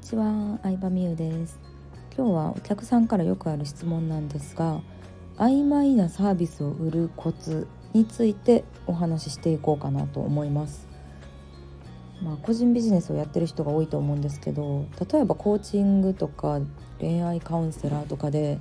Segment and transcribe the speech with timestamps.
[0.00, 1.60] にちは、相葉美優です。
[2.16, 4.80] 今日はお客さんからよくある質問なんですが
[5.36, 10.88] 曖昧なサービスを売るコツについてお話ししていこうかなと思います。
[12.22, 16.60] まあ、個人ビジネスをやってる人が多いと思うんですけど例えばコーチングとか
[16.98, 18.58] 恋愛カウンセラーとかで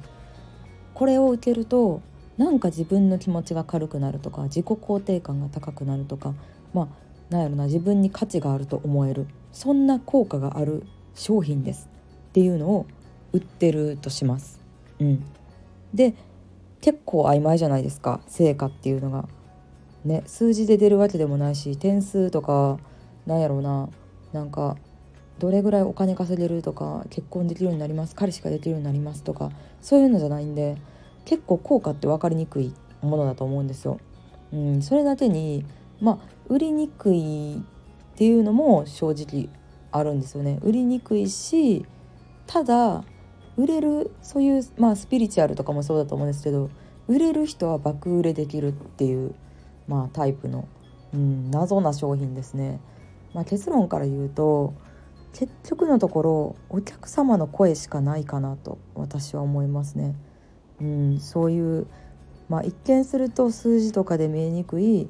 [0.94, 2.02] これを受けると
[2.38, 6.34] なんか自分の気持ちが軽くなるとか自己肯定感が高くなるとか
[6.74, 6.88] まあ
[7.30, 9.26] なんやろな自分に価値があると思える。
[9.52, 10.84] そんな効果がある
[11.20, 11.90] 商品です
[12.30, 12.86] っていうのを
[13.34, 14.60] 売ってるとします。
[15.00, 15.24] うん、
[15.94, 16.16] で
[16.82, 19.28] 結構曖昧じゃないですか成果っていうのが。
[20.06, 22.80] ね数字で出るわけでもないし点数とか
[23.26, 23.90] なんやろうな
[24.32, 24.78] なんか
[25.40, 29.52] どれぐらいお金稼げるとか結婚できるようになります彼氏ができるようになりますとか
[29.82, 30.78] そういうのじゃないんで
[31.26, 34.00] 結構効果って分かりにくいものだと思うんですよ。
[34.52, 35.66] うん、それだけに
[36.02, 39.50] まあ売りにくいっていうのも正直
[39.92, 41.86] あるんですよね売りにくいし
[42.48, 43.04] ただ
[43.58, 46.70] 売れるそういうまあスピリチュアルとかもそうだと思うんですけど
[47.08, 49.36] 売れる人は爆売れできるっていう
[49.88, 50.68] まあタイプの、
[51.14, 52.80] うん、謎な商品ですね。
[53.34, 54.74] まあ、結論から言うと
[55.34, 60.16] 結局のところお客様の声しかないかなと私は思いますね。
[60.82, 61.88] うん、そういう、
[62.48, 65.10] まあ、一見すると数字とかで見えにくい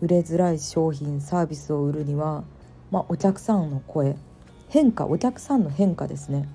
[0.00, 2.44] 売れづらい商品サービスを売るには、
[2.90, 4.16] まあ、お客さんの声。
[4.68, 6.46] 変化お客さんの変化ですね、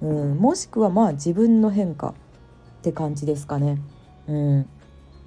[0.00, 2.14] うん、もしくはまあ自分の変化っ
[2.82, 3.78] て感じですかね。
[4.26, 4.68] うん。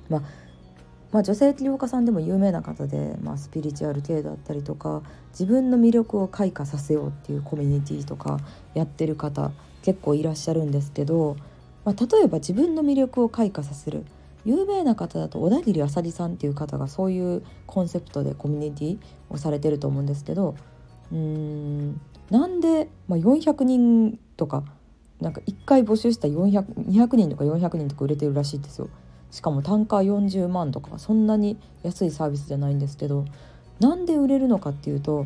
[0.09, 0.22] まあ
[1.12, 8.40] まあ、女性起業家さんでも有名な方で、まあ、スピリチュアル系だったりとか自分の魅力を開花させようっていうコミュニティとか
[8.74, 9.52] やってる方
[9.84, 11.38] 結構いらっしゃるんですけど、
[11.86, 14.06] まあ、例えば自分の魅力を開花させる。
[14.45, 18.97] 有名な方だと小田切あさりさんっていう方がそういうコンセプトでコミュニティ
[19.30, 20.55] をされてると思うんですけど
[21.11, 24.63] うーんなんで、まあ、400人とか
[25.22, 28.90] なんか1回募集した200人とか400人とか売れてるらしいですよ。
[29.31, 33.25] しかも単価40万とかそんなに安いサービスじゃないんですけど
[33.79, 35.25] なんで売れるのかっていうと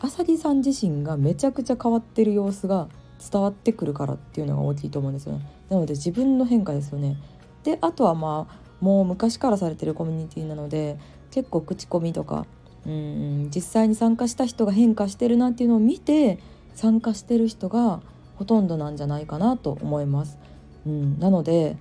[0.00, 2.88] あさりさん自身がめちゃくちゃ変わってる様子が
[3.30, 5.46] 伝わってくるからっていうのが大きいと思うんですよね。
[5.68, 7.16] なので自分の変化ですよね。
[7.64, 10.98] であとはまあもう昔からされてるコミュニティなので
[11.30, 12.46] 結構口コミとか
[12.86, 16.38] うん実際に参加した人が変化してるなっていうのを見て
[16.74, 18.00] 参加してる人が
[18.36, 20.38] ほとんどなんじゃないかなと思います。
[20.86, 21.76] うん、なので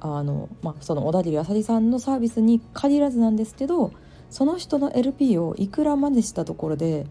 [0.00, 3.92] あの、まあ、その小田切あさりさんのサービスに限らずなんですけど
[4.30, 7.06] その人の LP をいくら真似したところで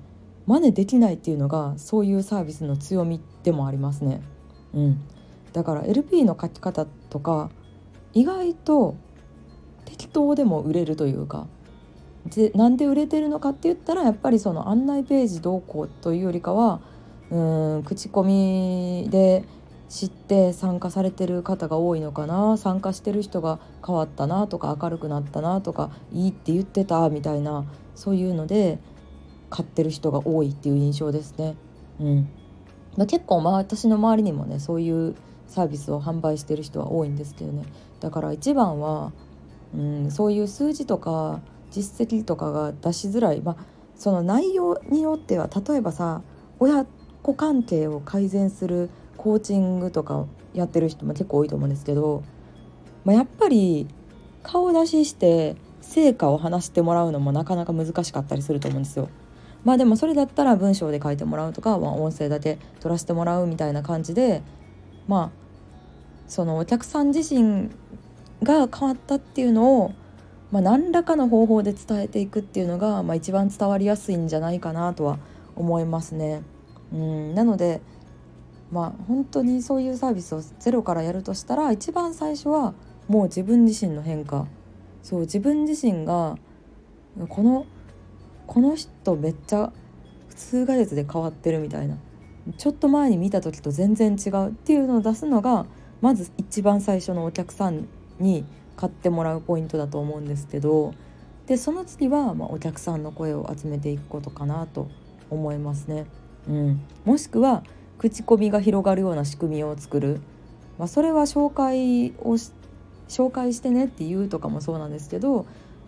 [0.45, 4.22] 真似できないっていうのがそういうサービスの強みでもありますね。
[4.74, 5.01] うん、
[5.51, 7.50] だから LP の書き方とか
[8.13, 8.95] 意外と
[9.85, 11.47] 適当でも売れるというか
[12.28, 16.81] でなんで売れてるのかって言ったらやっぱりその案内ページどうこうというよりかは
[17.29, 17.38] う
[17.78, 19.44] ん口コミで
[19.90, 28.79] 知って参加されてる方が多いのかな参加してる人が変わったなとか明るくなったなとかいいって言ってたみたいなそういうので
[29.50, 31.56] 買ってる人が多いっていう印象ですね。
[32.01, 32.29] うん
[32.97, 35.16] まあ、結構まあ私の周りにもねそういう
[35.47, 37.65] サービスを販売してる人は多いんですけどね
[37.99, 39.11] だから一番は、
[39.75, 41.41] うん、そういう数字とか
[41.71, 43.55] 実績とかが出しづらい、まあ、
[43.95, 46.21] その内容によっては例えばさ
[46.59, 46.85] 親
[47.21, 52.23] 子関係を改善するコーチングとかやってる人も結構多いと思うんですけど、
[53.03, 53.87] まあ、やっぱり
[54.43, 59.09] 顔出しして成果を話してもらうのもなかなか難しかったりすると思うんですよ。
[59.63, 64.41] まあでもそれだったら文章で書いてもらうとか、まあ、音声だけ取らせてもらうみたいな感じで
[65.07, 65.47] まあ
[66.28, 67.69] そのお客さん自身
[68.44, 69.94] が変わったっていうのを、
[70.51, 75.19] まあ、何らかの方法で伝えていくっていうのが、まあ、一番伝わりやすいんじゃないかなとは
[75.56, 76.44] 思いますね。
[76.94, 77.35] うん。
[77.35, 77.81] なので
[78.72, 82.74] まあ本当にそういうサービスをゼロからやるとしたら一番最初は
[83.07, 84.47] もう自分自身の変化。
[85.03, 86.38] そう自分自身が
[87.29, 87.66] この
[88.45, 89.71] この人めっちゃ
[90.36, 91.98] 数ヶ月で変わってるみたいな。
[92.57, 95.65] ちょっと前に見た時と全然違うっていうのを出すのが
[96.01, 97.88] まず一番最初のお客さん
[98.19, 98.45] に
[98.75, 100.94] 買ってもらうポイントだと思うんですけど
[101.47, 104.89] でその次はまあお客さんの声を集めていくことかなと
[105.29, 106.05] 思いますね。
[106.47, 107.63] うん、もしくは
[107.97, 110.21] 口コミが広がるような仕組みを作る、
[110.77, 112.38] まあ、それは紹介を
[113.09, 115.45] 紹介してねっていうとかもそうなんですけど、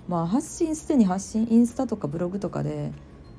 [0.08, 2.92] まあ、発信すでに発信インスタとかブログとかで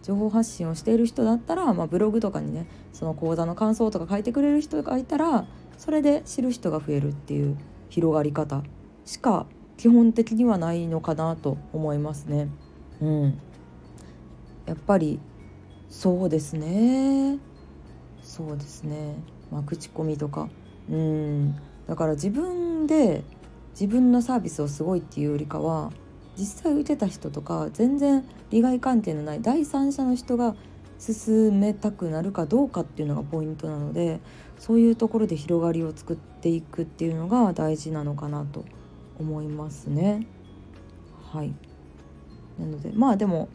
[0.03, 5.47] 情報発信をしている人だったら、まあ、ブログとかにねその講座の感想とか書いてくれる人がいたら
[5.79, 7.57] それで知る人が増えるっていう
[7.89, 8.63] 広がり方
[9.05, 12.49] しか基本的にはないのかなと思いますね。
[13.01, 13.41] うん、
[14.67, 15.19] やっぱり
[15.89, 17.39] そうですね。
[18.23, 19.17] そうですね、
[19.51, 20.49] まあ、口コミとか。
[20.91, 21.57] うん。
[21.89, 23.25] だから自分で
[23.73, 25.91] 自分のサービスをすごいっていうよりかは
[26.37, 30.55] 実際打てた人とか全然利害関係のない第三者の人が
[30.99, 34.21] 進めたくなるかどうかっていうのがポイントなので
[34.59, 38.65] そういうところで広がりを作っていくっていうのが大事なのかなと
[39.19, 40.27] 思いますね。
[41.33, 41.55] はい
[42.59, 43.49] なのでまあでも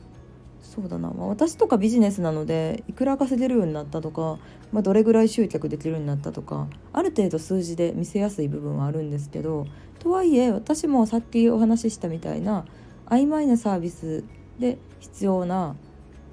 [0.65, 4.39] そうだな、まあ、私とかビジネスなのでいくら稼げるようになったとか、
[4.71, 9.67] まあ、どれぐらい集客できるようになったとかある程度数字で見せやすい部分はあるんですけど
[9.99, 12.65] とはいえ私もさっきお話ししたみたいな
[13.05, 14.23] 曖昧なサービス
[14.59, 15.75] で必要な、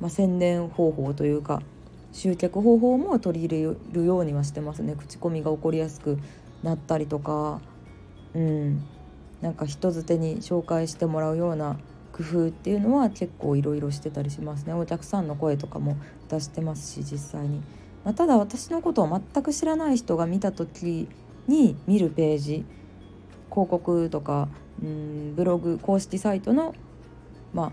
[0.00, 1.62] まあ、宣伝方法というか
[2.12, 4.94] 集客方法も取り入れるようにはしてますね。
[4.94, 6.18] 口コミが起こりやすく
[6.62, 7.60] なったりとか
[8.34, 8.84] うん。
[9.40, 11.76] なんか人づてに紹介してもらうような
[12.12, 14.74] 工夫っていうのは結構いろいろしてたりしますね。
[14.74, 15.96] お客さんの声とかも
[16.28, 17.62] 出してますし実際に、
[18.04, 21.08] まあ、ただ私のことを全く知らない人が見た時
[21.48, 22.64] に見るページ
[23.50, 24.48] 広告とか
[24.82, 26.74] うんブログ公式サイトの、
[27.52, 27.72] まあ、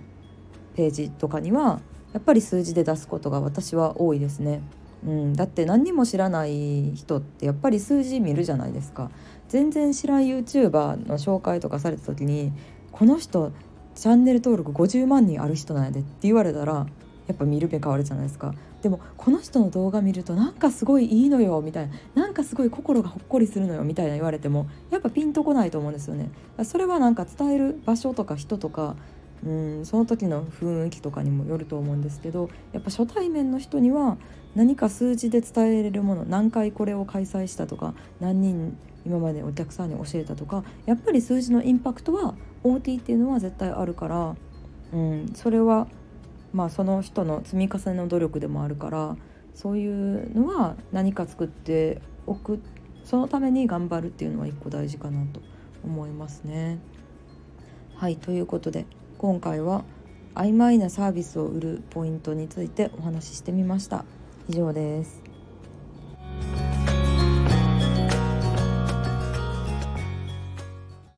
[0.75, 1.81] ページとかには
[2.13, 4.61] やっぱり数字で出すことが私は多いですね。
[5.05, 9.11] うん、だって何にも知らない人ってやっぱり数字見るじゃないですか。
[9.47, 12.51] 全然知らん YouTuber の紹介とかされた時に
[12.91, 13.51] この人
[13.99, 16.87] チャンネル登録50万人ある人なんやでって言われたら
[17.27, 18.55] やっぱ見る目変わるじゃないですか。
[18.81, 22.23] でもこの人の動画見るとなんかすごいいいのよみたいな。
[22.23, 26.29] なんかすごい心がほっこりするのよみたいな言われてもやっぱピンとこないと思うんですよね。
[26.63, 28.95] それはなんか伝える場所とか人とか
[29.45, 34.17] うんその時の雰囲気とかにもよると思うんですけどやっぱ初対面の人には
[34.55, 44.35] 何か数字で伝えれるもの何回これを開催したとか何人今までお客さんに教えたとかやっぱり数字のインパクトは OT っていうのは絶対あるから、
[44.93, 45.87] うん、それは
[46.51, 49.15] まあその人の積み重ねの努力でもあるから
[49.53, 52.61] そういうのは何か作っておく
[53.03, 55.41] そのために頑張るっていうのは一個大事かなと
[55.83, 56.79] 思いますね。
[57.95, 58.85] はいということで
[59.19, 59.83] 今回は
[60.33, 64.05] 曖昧なサービスを売るポイントについてお話ししてみました。
[64.47, 65.28] 以上です。